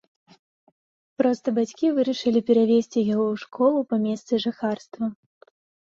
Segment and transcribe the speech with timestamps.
[1.21, 5.05] Проста бацькі вырашылі перавесці яго ў школу па месцы жыхарства.